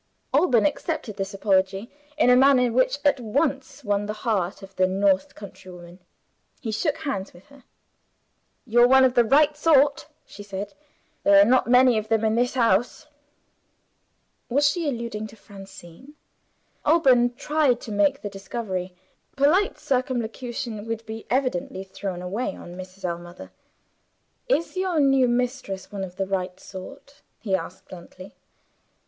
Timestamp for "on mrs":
22.55-23.05